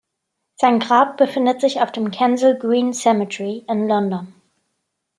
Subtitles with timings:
[0.55, 4.33] Sein Grab befindet sich auf dem Kensal Green Cemetery in London.